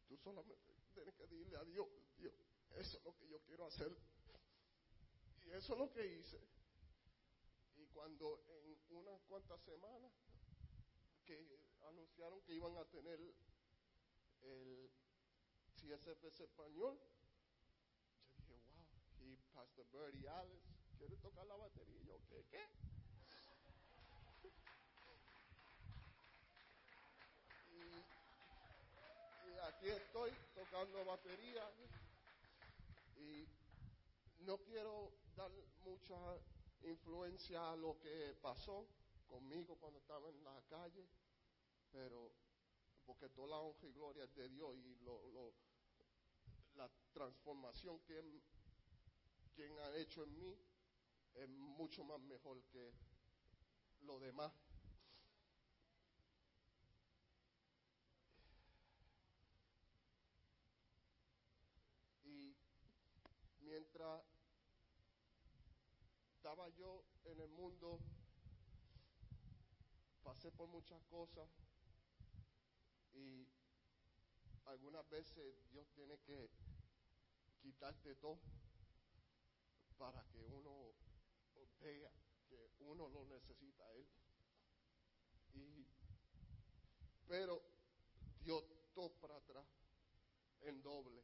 [0.08, 1.88] tú solamente tienes que decirle a Dios,
[2.18, 2.34] Dios,
[2.76, 3.92] eso es lo que yo quiero hacer.
[5.46, 6.40] Y eso es lo que hice.
[7.96, 10.12] Cuando en unas cuantas semanas
[11.26, 11.40] que
[11.88, 13.18] anunciaron que iban a tener
[14.42, 14.92] el
[15.76, 17.00] CSFS español,
[18.50, 21.96] yo dije, wow, y Pastor Bertie Alice quiere tocar la batería.
[22.02, 22.44] Y yo, ¿qué?
[22.52, 22.68] ¿Qué?
[29.48, 31.64] Y aquí estoy tocando batería
[33.16, 33.48] y
[34.40, 35.50] no quiero dar
[35.86, 36.16] mucha
[36.90, 38.88] influencia a lo que pasó
[39.28, 41.08] conmigo cuando estaba en la calle,
[41.92, 42.32] pero
[43.06, 45.54] porque toda la honra y gloria es de Dios y lo, lo,
[46.76, 48.22] la transformación que
[49.56, 50.58] quien ha hecho en mí
[51.36, 52.92] es mucho más mejor que
[54.02, 54.52] lo demás.
[62.24, 62.56] Y
[63.62, 64.35] mientras
[66.56, 68.00] estaba yo en el mundo,
[70.24, 71.50] pasé por muchas cosas
[73.14, 73.46] y
[74.64, 76.50] algunas veces Dios tiene que
[77.62, 78.40] quitarte todo
[79.98, 80.94] para que uno
[81.82, 82.10] vea
[82.48, 84.08] que uno lo necesita a Él.
[85.56, 85.86] Y,
[87.28, 87.62] pero
[88.46, 88.64] Dios
[88.94, 89.68] todo para atrás
[90.62, 91.22] en doble.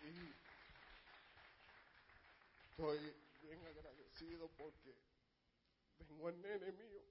[0.00, 0.38] Y
[2.78, 3.60] estoy bien
[4.56, 4.94] porque
[5.98, 7.02] vengo el nene mío.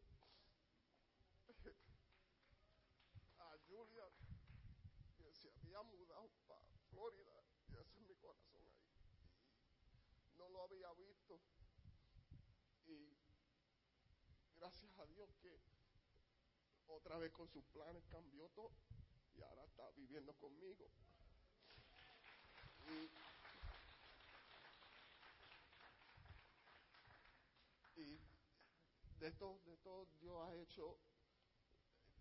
[3.40, 4.06] A Julia,
[5.18, 8.88] que se había mudado para Florida, y ese es mi corazón ahí.
[10.26, 11.40] Y no lo había visto.
[12.88, 13.16] Y
[14.56, 15.60] gracias a Dios que
[16.88, 18.72] otra vez con sus planes cambió todo
[19.36, 20.90] y ahora está viviendo conmigo.
[22.88, 23.12] Y,
[28.02, 28.20] y
[29.20, 30.98] de todo, de todo Dios ha hecho,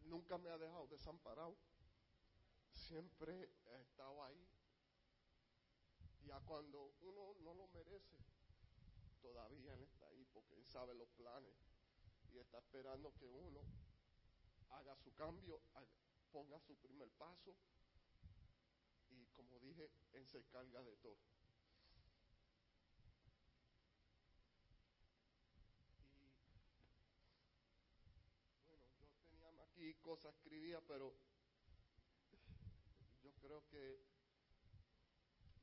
[0.05, 1.57] nunca me ha dejado desamparado.
[2.73, 4.49] Siempre he estado ahí.
[6.25, 8.17] Ya cuando uno no lo merece,
[9.23, 11.55] todavía Él está ahí porque Él sabe los planes
[12.33, 13.61] y está esperando que uno
[14.71, 15.61] haga su cambio,
[16.33, 17.55] ponga su primer paso
[19.11, 21.17] y como dije, Él se carga de todo.
[28.67, 31.15] Y bueno, yo aquí cosas escribía, pero
[33.23, 34.05] yo creo que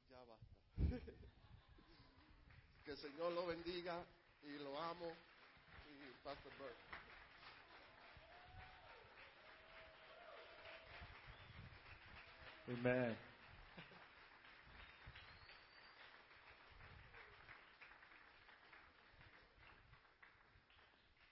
[0.09, 0.55] ya basta.
[2.85, 4.01] que el Señor lo bendiga
[4.43, 5.13] y lo amo.
[5.87, 6.77] Y Pastor Bert.
[12.69, 13.17] Amen.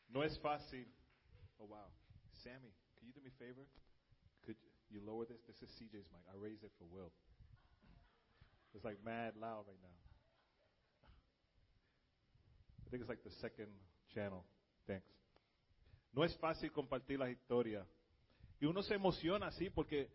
[0.09, 0.93] No es fácil.
[1.57, 1.89] Oh wow,
[2.33, 2.80] Sammy,
[3.23, 3.65] me a favor?
[4.45, 4.55] Could
[4.89, 5.37] you lower this?
[5.47, 6.23] This is CJ's mic.
[6.31, 7.11] I raised it for Will.
[8.73, 9.97] It's like mad loud right now.
[12.85, 13.67] I think it's like the second
[14.13, 14.43] channel.
[14.87, 15.05] Thanks.
[16.13, 17.85] No es fácil compartir las historias.
[18.59, 20.09] Y uno se emociona así porque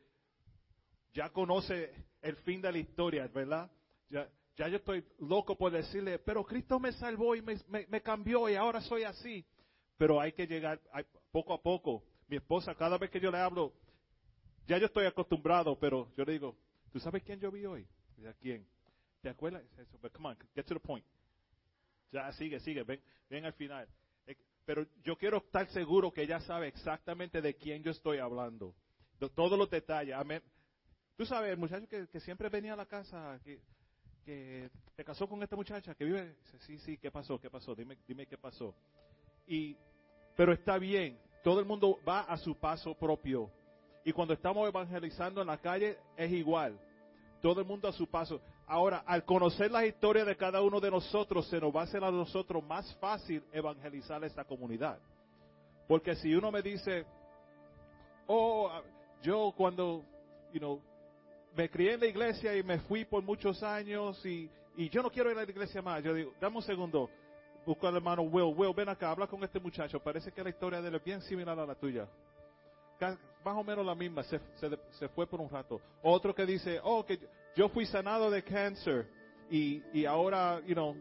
[1.14, 1.90] ya conoce
[2.22, 3.70] el fin de la historia, ¿verdad?
[4.10, 8.02] Ya, ya yo estoy loco por decirle, pero Cristo me salvó y me, me- me
[8.02, 9.44] cambió y ahora soy así.
[9.96, 12.04] Pero hay que llegar hay- poco a poco.
[12.28, 13.72] Mi esposa, cada vez que yo le hablo,
[14.66, 16.56] ya yo estoy acostumbrado, pero yo le digo,
[16.90, 17.86] ¿tú sabes quién yo vi hoy?
[18.28, 18.66] ¿A quién?
[19.20, 19.62] ¿Te acuerdas?
[19.78, 21.04] Eso, But come on, get to the point.
[22.10, 23.88] Ya sigue, sigue, ven, ven al final.
[24.26, 28.74] Eh, Pero yo quiero estar seguro que ella sabe exactamente de quién yo estoy hablando.
[29.20, 30.14] De todos los detalles.
[30.14, 30.42] Amén.
[31.16, 33.60] Tú sabes, el muchacho que, siempre venía a la casa, que,
[34.24, 37.40] que te casó con esta muchacha, que vive, sí, sí, ¿qué pasó?
[37.40, 37.74] ¿Qué pasó?
[37.74, 38.74] Dime, dime qué pasó.
[39.46, 39.76] Y,
[40.36, 43.48] pero está bien, todo el mundo va a su paso propio.
[44.04, 46.76] Y cuando estamos evangelizando en la calle es igual.
[47.40, 48.40] Todo el mundo a su paso.
[48.66, 52.02] Ahora, al conocer las historias de cada uno de nosotros, se nos va a hacer
[52.02, 54.98] a nosotros más fácil evangelizar esta comunidad.
[55.86, 57.06] Porque si uno me dice,
[58.26, 58.68] oh,
[59.22, 60.02] yo cuando,
[60.52, 60.82] you know,
[61.56, 65.12] me crié en la iglesia y me fui por muchos años y, y yo no
[65.12, 66.02] quiero ir a la iglesia más.
[66.02, 67.08] Yo digo, dame un segundo.
[67.66, 68.54] Busco al hermano Will.
[68.56, 69.98] Will, ven acá, habla con este muchacho.
[69.98, 72.08] Parece que la historia de él es bien similar a la tuya.
[73.44, 74.22] Más o menos la misma.
[74.22, 75.80] Se, se, se fue por un rato.
[76.02, 77.18] Otro que dice, oh, que
[77.56, 79.08] yo fui sanado de cáncer
[79.50, 80.94] y, y ahora, you know,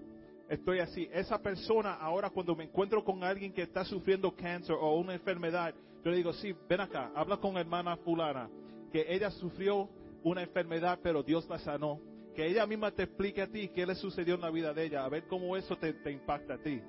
[0.49, 1.07] estoy así.
[1.13, 5.73] Esa persona ahora cuando me encuentro con alguien que está sufriendo cáncer o una enfermedad,
[6.03, 8.49] yo le digo, sí, ven acá, habla con hermana fulana,
[8.91, 9.89] que ella sufrió
[10.23, 11.99] una enfermedad, pero Dios la sanó.
[12.35, 15.05] Que ella misma te explique a ti qué le sucedió en la vida de ella,
[15.05, 16.81] a ver cómo eso te, impacta a ti.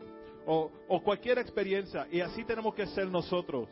[0.47, 0.71] O,
[1.03, 3.69] cualquier experiencia, y así tenemos que ser nosotros.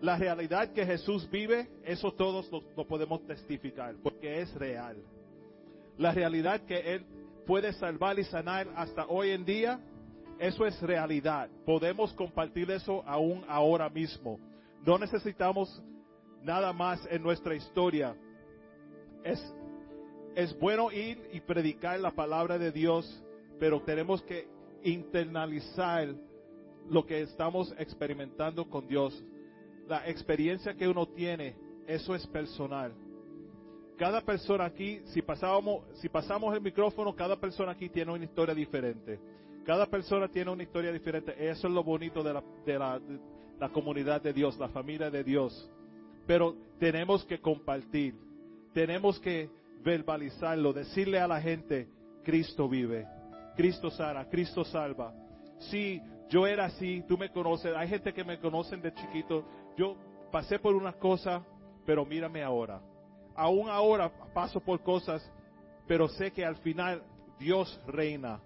[0.00, 4.96] La realidad que Jesús vive, eso todos lo, lo podemos testificar, porque es real.
[5.98, 7.06] La realidad que Él
[7.46, 9.80] puede salvar y sanar hasta hoy en día,
[10.38, 11.48] eso es realidad.
[11.64, 14.38] Podemos compartir eso aún ahora mismo.
[14.84, 15.82] No necesitamos
[16.42, 18.14] nada más en nuestra historia.
[19.24, 19.40] Es,
[20.36, 23.24] es bueno ir y predicar la palabra de Dios,
[23.58, 24.46] pero tenemos que
[24.84, 26.14] internalizar
[26.90, 29.24] lo que estamos experimentando con Dios.
[29.88, 31.56] La experiencia que uno tiene,
[31.86, 32.92] eso es personal.
[33.96, 38.54] Cada persona aquí, si pasamos, si pasamos el micrófono, cada persona aquí tiene una historia
[38.54, 39.18] diferente.
[39.64, 41.34] Cada persona tiene una historia diferente.
[41.48, 42.78] Eso es lo bonito de la, de
[43.58, 45.70] la comunidad de Dios, la familia de Dios.
[46.26, 48.14] Pero tenemos que compartir.
[48.74, 49.48] Tenemos que
[49.86, 51.88] verbalizarlo, decirle a la gente,
[52.24, 53.06] Cristo vive,
[53.54, 55.14] Cristo sana, Cristo salva.
[55.70, 59.44] Sí, yo era así, tú me conoces, hay gente que me conocen de chiquito,
[59.76, 59.96] yo
[60.32, 61.40] pasé por unas cosas,
[61.84, 62.80] pero mírame ahora.
[63.36, 65.22] Aún ahora paso por cosas,
[65.86, 67.04] pero sé que al final
[67.38, 68.40] Dios reina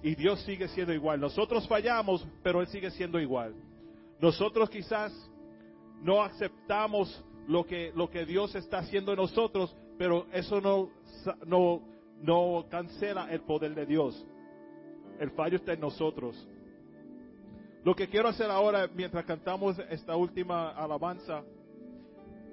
[0.00, 1.18] y Dios sigue siendo igual.
[1.18, 3.52] Nosotros fallamos, pero Él sigue siendo igual.
[4.20, 5.12] Nosotros quizás
[6.02, 10.90] no aceptamos lo que, lo que Dios está haciendo en nosotros, pero eso no,
[11.46, 11.82] no,
[12.20, 14.26] no cancela el poder de Dios.
[15.18, 16.48] El fallo está en nosotros.
[17.84, 21.42] Lo que quiero hacer ahora, mientras cantamos esta última alabanza,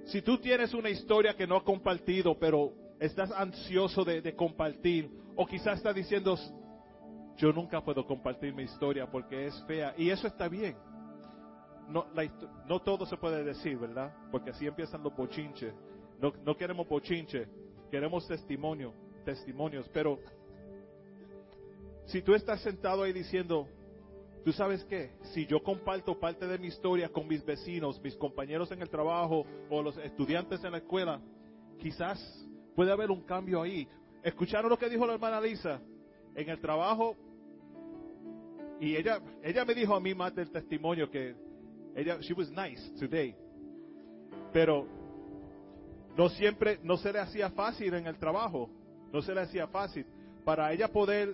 [0.05, 5.45] si tú tienes una historia que no has compartido, pero estás ansioso de, compartir, o
[5.45, 6.35] quizás estás diciendo,
[7.37, 10.75] yo nunca puedo compartir mi historia porque es fea, y eso está bien.
[11.87, 12.07] No,
[12.67, 14.11] no todo se puede decir, ¿verdad?
[14.31, 15.73] Porque así empiezan los bochinches.
[16.19, 17.47] No, no queremos bochinche,
[17.89, 18.93] queremos testimonio,
[19.25, 20.19] testimonios, pero
[22.05, 23.67] si tú estás sentado ahí diciendo,
[24.43, 25.11] ¿Tú sabes qué?
[25.33, 29.45] Si yo comparto parte de mi historia con mis vecinos, mis compañeros en el trabajo
[29.69, 31.21] o los estudiantes en la escuela,
[31.77, 32.19] quizás
[32.75, 33.87] puede haber un cambio ahí.
[34.23, 35.81] ¿Escucharon lo que dijo la hermana Lisa?
[36.35, 37.17] En el trabajo,
[38.79, 41.35] y ella, ella me dijo a mí más del testimonio que
[41.95, 43.35] ella, she was nice today.
[44.53, 44.87] Pero
[46.19, 48.69] no siempre, no se le hacía fácil en el trabajo,
[49.13, 50.05] no se le hacía fácil.
[50.43, 51.33] Para ella poder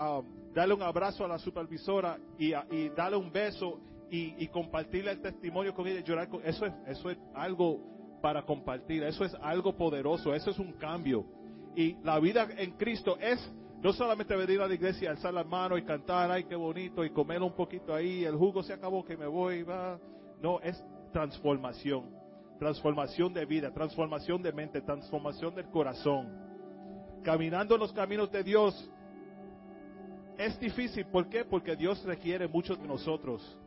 [0.00, 2.50] um, darle un abrazo a la supervisora y,
[2.88, 3.78] darle un beso
[4.10, 8.42] y, y compartirle el testimonio con ella, llorar con eso es, eso es algo para
[8.42, 11.24] compartir, eso es algo poderoso, eso es un cambio.
[11.76, 13.38] Y la vida en Cristo es
[13.80, 17.10] no solamente venir a la iglesia, alzar las manos y cantar, ay, qué bonito, y
[17.10, 20.00] comer un poquito ahí, el jugo se acabó, que me voy, va.
[20.42, 22.25] No, es transformación,
[22.58, 26.28] transformación de vida, transformación de mente, transformación del corazón.
[27.22, 28.90] Caminando en los caminos de Dios
[30.38, 31.44] es difícil, ¿por qué?
[31.44, 33.58] Porque Dios requiere mucho de nosotros.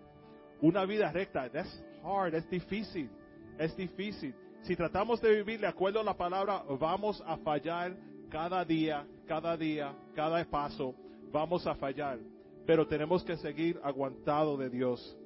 [0.62, 3.10] Una vida recta, that's hard, es difícil,
[3.58, 4.36] es difícil.
[4.64, 7.96] Si tratamos de vivir de acuerdo a la palabra, vamos a fallar
[8.30, 10.94] cada día, cada día, cada paso,
[11.32, 12.20] vamos a fallar.
[12.66, 15.18] Pero tenemos que seguir aguantado de Dios.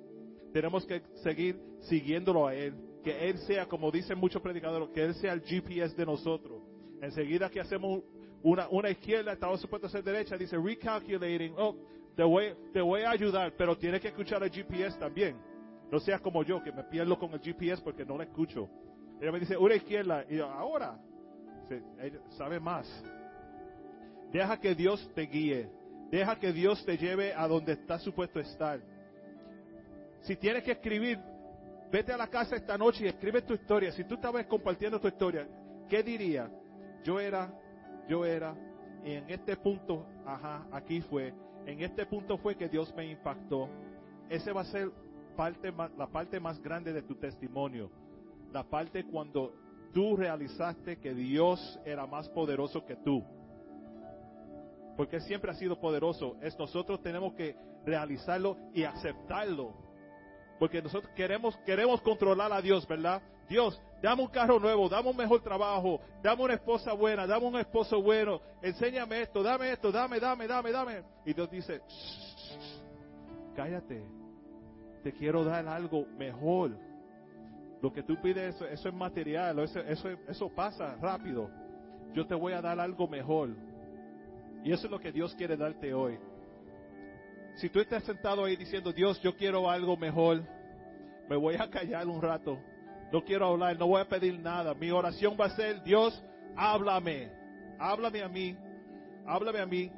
[0.54, 2.76] Tenemos que seguir siguiéndolo a Él.
[3.04, 6.62] Que Él sea, como dicen muchos predicadores, que Él sea el GPS de nosotros.
[7.02, 8.04] Enseguida que hacemos
[8.44, 11.76] una, izquierda, estamos supuestos a hacer derecha, dice recalculating, oh,
[12.16, 15.36] te voy, te voy a ayudar, pero tienes que escuchar el GPS también.
[15.92, 18.70] No seas como yo, que me pierdo con el GPS porque no lo escucho.
[19.20, 21.00] Ella me dice, una izquierda, y yo, ahora.
[22.00, 22.88] Ella sabe más.
[24.32, 25.70] Deja que Dios te guíe.
[26.12, 28.93] Deja que Dios te lleve a donde estás supuesto a estar.
[30.24, 31.20] Si tienes que escribir,
[31.92, 33.92] vete a la casa esta noche y escribe tu historia.
[33.92, 35.48] Si tú estabas compartiendo tu historia,
[35.90, 36.50] ¿qué diría?
[37.04, 37.54] Yo era,
[38.08, 38.56] yo era,
[39.04, 41.34] y en este punto, ajá, aquí fue.
[41.66, 43.70] En este punto fue que Dios me impactó.
[44.30, 44.90] Ese va a ser
[45.36, 47.92] parte, la parte más grande de tu testimonio.
[48.54, 49.54] La parte cuando
[49.94, 53.24] tú realizaste que Dios era más poderoso que tú.
[54.96, 56.38] Porque siempre ha sido poderoso.
[56.42, 59.83] Es nosotros tenemos que realizarlo y aceptarlo.
[60.64, 63.22] Porque nosotros queremos, queremos controlar a Dios, ¿verdad?
[63.50, 67.58] Dios, dame un carro nuevo, dame un mejor trabajo, dame una esposa buena, dame un
[67.58, 71.04] esposo bueno, enséñame esto, dame esto, dame, dame, dame, dame.
[71.26, 74.06] Y Dios dice, "Shh, shh, shh, cállate,
[75.04, 76.78] te quiero dar algo mejor.
[77.82, 81.50] Lo que tú pides, eso, eso es material, eso, eso, eso pasa rápido.
[82.14, 83.50] Yo te voy a dar algo mejor.
[84.64, 86.18] Y eso es lo que Dios quiere darte hoy.
[87.56, 90.42] Si tú estás sentado ahí diciendo, Dios, yo quiero algo mejor,
[91.30, 92.60] me voy a callar un rato.
[93.12, 94.74] No quiero hablar, no voy a pedir nada.
[94.74, 96.22] Mi oración va a ser, Dios,
[96.56, 97.32] háblame.
[97.80, 98.58] Háblame a mí.
[99.26, 99.92] Háblame a mí.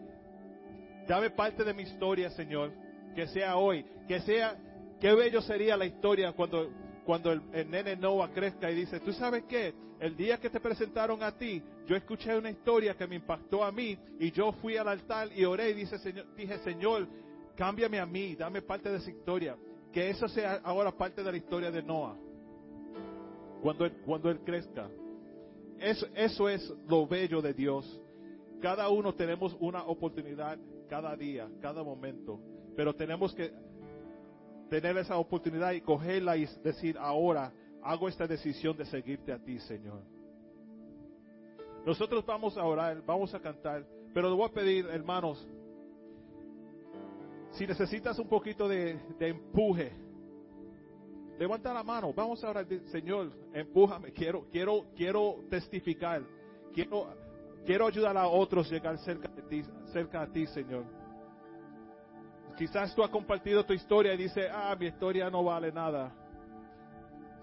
[1.08, 2.72] Dame parte de mi historia, Señor.
[3.16, 3.86] Que sea hoy.
[4.08, 4.56] Que sea,
[5.00, 6.70] qué bello sería la historia cuando,
[7.06, 9.74] cuando el, nene Noah crezca y dice, ¿tú sabes qué?
[10.00, 13.72] El día que te presentaron a ti, yo escuché una historia que me impactó a
[13.72, 17.08] mí y yo fui al altar y oré y dice, señor, dije, Señor,
[17.56, 19.56] cámbiame a mí, dame parte de esa historia.
[19.96, 22.18] Que eso sea ahora parte de la historia de Noah.
[23.62, 24.90] Cuando él, cuando él crezca.
[25.80, 28.02] Eso, eso es lo bello de Dios.
[28.62, 32.42] Cada uno tenemos una oportunidad cada día, cada momento.
[32.76, 33.54] Pero tenemos que
[34.70, 39.62] tener esa oportunidad y cogerla y decir, ahora hago esta decisión de seguirte a ti,
[39.62, 40.02] Señor.
[41.86, 45.48] Nosotros vamos a orar, vamos a cantar, pero le voy a pedir, hermanos,
[47.56, 49.92] si necesitas un poquito de, empuje,
[51.40, 56.22] levanta la mano, vamos a orar, Señor, empújame, quiero, quiero, quiero testificar,
[56.74, 57.08] quiero,
[57.66, 60.86] quiero ayudar a otros a llegar cerca de ti, cerca a ti, Señor.
[62.58, 66.14] Quizás tú has compartido tu historia y dices, ah, mi historia no vale nada.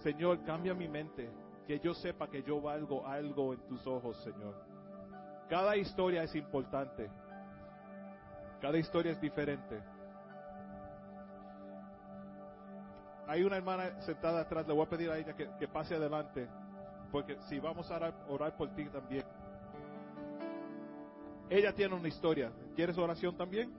[0.03, 1.31] Señor, cambia mi mente,
[1.67, 4.55] que yo sepa que yo valgo algo en tus ojos, Señor.
[5.49, 7.11] Cada historia es importante.
[8.61, 9.83] Cada historia es diferente.
[13.33, 16.47] Hay una hermana sentada atrás, le voy a pedir a ella que, pase adelante,
[17.11, 19.25] porque si vamos a orar, por ti también.
[21.49, 22.53] Ella tiene una historia.
[22.77, 23.73] ¿Quieres oración también?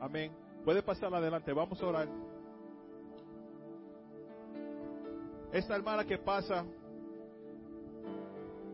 [0.00, 0.32] Amén.
[0.64, 2.08] Puede pasar adelante, vamos a orar.
[5.52, 6.64] Esta hermana que pasa,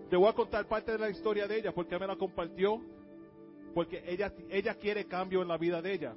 [0.08, 2.80] te voy a contar parte de la historia de ella porque me la compartió,
[3.74, 6.14] porque ella, ella quiere cambio en la vida de ella.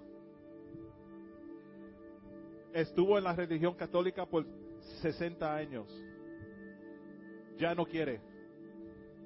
[2.73, 4.45] Estuvo en la religión católica por
[5.01, 5.87] 60 años.
[7.57, 8.19] Ya no quiere.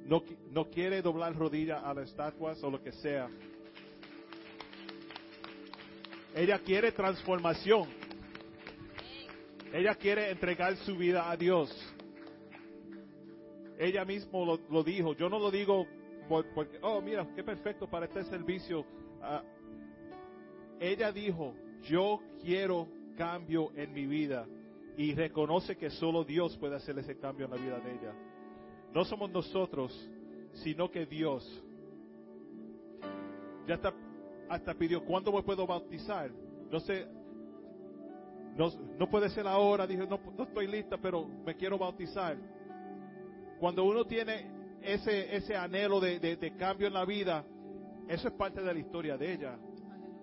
[0.05, 0.21] No,
[0.51, 3.29] no quiere doblar rodilla a las estatuas o lo que sea.
[6.35, 7.87] Ella quiere transformación.
[9.73, 11.69] Ella quiere entregar su vida a Dios.
[13.79, 15.13] Ella mismo lo, dijo.
[15.13, 15.87] Yo no lo digo
[16.53, 18.85] porque, oh, mira, qué perfecto para este servicio.
[19.21, 19.41] Ah,
[20.79, 22.87] ella dijo, yo quiero
[23.17, 24.47] cambio en mi vida.
[24.95, 28.13] Y reconoce que solo Dios puede hacer ese cambio en la vida de ella.
[28.93, 29.91] No somos nosotros,
[30.63, 31.43] sino que Dios.
[33.67, 33.93] Ya está
[34.49, 36.31] hasta pidió, ¿cuándo me puedo bautizar?
[36.71, 37.05] No sé,
[38.97, 42.37] no, puede ser ahora, dije, no, no, estoy lista, pero me quiero bautizar.
[43.59, 44.49] Cuando uno tiene
[44.81, 47.45] ese, ese anhelo de, cambio en la vida,
[48.07, 49.59] eso es parte de la historia de ella.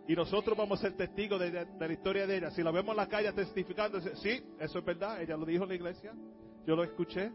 [0.07, 2.51] Y nosotros vamos a ser testigos de, la historia de ella.
[2.51, 5.71] Si la vemos en la calle testificando, sí, eso es verdad, ella lo dijo en
[5.71, 6.13] la iglesia,
[6.67, 7.33] yo lo escuché.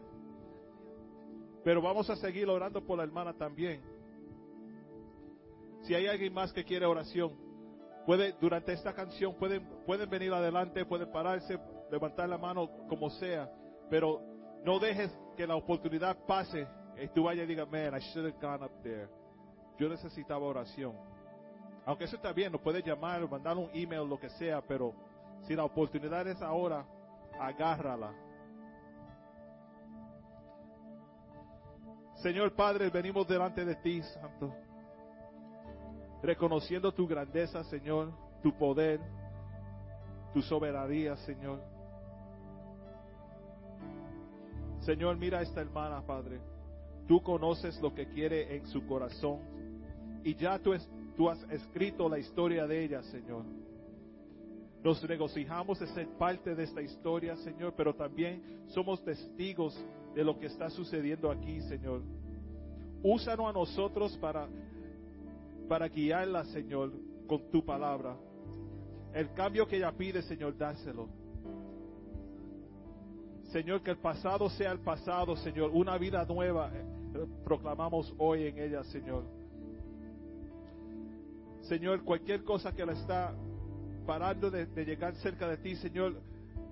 [1.64, 3.82] Pero vamos a seguir orando por la hermana también.
[5.82, 7.32] Si hay alguien más que quiere oración,
[8.06, 11.58] puede durante esta canción pueden pueden venir adelante, pueden pararse,
[11.90, 13.50] levantar la mano como sea,
[13.88, 14.20] pero
[14.64, 16.66] no dejes que la oportunidad pase
[17.02, 19.08] y tú vayas y digas, man, I should have gone up there.
[19.78, 21.09] Yo necesitaba oración.
[21.86, 24.94] Aunque eso está bien, nos puedes llamar, mandar un email, lo que sea, pero
[25.42, 26.84] si la oportunidad es ahora,
[27.38, 28.12] agárrala.
[32.16, 34.54] Señor Padre, venimos delante de ti, Santo
[36.22, 38.12] reconociendo tu grandeza, Señor,
[38.42, 39.00] tu poder,
[40.32, 41.60] tu soberanía, Señor.
[44.80, 46.40] Señor, mira a esta hermana, Padre.
[47.06, 49.40] Tú conoces lo que quiere en su corazón
[50.24, 50.74] y ya tú,
[51.16, 53.44] tú has escrito la historia de ella, Señor.
[54.82, 59.78] Nos regocijamos de ser parte de esta historia, Señor, pero también somos testigos
[60.14, 62.02] de lo que está sucediendo aquí, Señor.
[63.02, 64.48] Úsanos a nosotros para
[65.70, 66.90] para guiarla, Señor,
[67.28, 68.16] con tu palabra.
[69.14, 71.08] El cambio que ella pide, Señor, dáselo.
[73.52, 75.70] Señor, que el pasado sea el pasado, Señor.
[75.72, 79.22] Una vida nueva eh, proclamamos hoy en ella, Señor.
[81.70, 83.32] Señor, cualquier cosa que la está
[84.04, 86.20] parando de, llegar cerca de ti, Señor,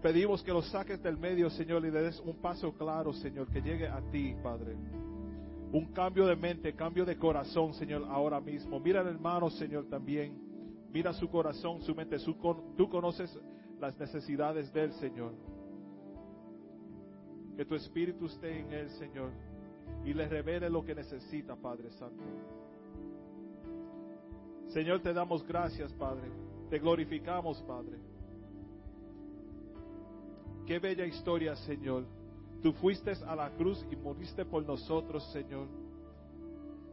[0.02, 3.62] pedimos que lo saques del medio, Señor, y le des un paso claro, Señor, que
[3.62, 4.76] llegue a ti, Padre
[5.70, 8.80] un cambio de mente, cambio de corazón, Señor, ahora mismo.
[8.80, 10.32] Mira al hermano, Señor, también.
[10.90, 12.18] Mira su corazón, su mente.
[12.18, 12.34] Su,
[12.74, 13.38] tú conoces
[13.78, 15.34] las necesidades de él, Señor.
[17.54, 19.30] Que tu espíritu esté en él, Señor.
[20.06, 22.24] Y le revele lo que necesita, Padre Santo.
[24.68, 26.30] Señor, te damos gracias, Padre.
[26.70, 27.98] Te glorificamos, Padre.
[30.66, 32.04] Qué bella historia, Señor
[32.62, 35.68] Tú fuiste a la cruz y moriste por nosotros, Señor.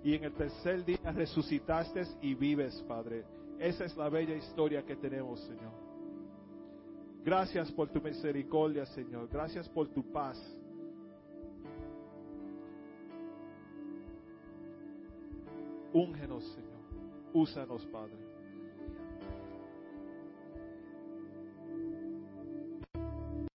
[0.03, 3.25] Y en el tercer día resucitaste y vives, Padre.
[3.57, 5.73] Esa es la bella historia que tenemos, Señor.
[7.23, 9.27] Gracias por tu misericordia, Señor.
[9.27, 10.37] Gracias por tu paz.
[15.91, 16.74] Úngenos, Señor.
[17.35, 18.24] Úsanos, Padre.